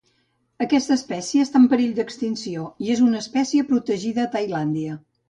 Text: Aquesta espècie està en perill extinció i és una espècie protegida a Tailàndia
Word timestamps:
Aquesta 0.63 0.95
espècie 0.99 1.43
està 1.47 1.61
en 1.63 1.67
perill 1.73 2.01
extinció 2.03 2.63
i 2.87 2.89
és 2.95 3.03
una 3.09 3.21
espècie 3.25 3.67
protegida 3.73 4.25
a 4.25 4.31
Tailàndia 4.39 4.97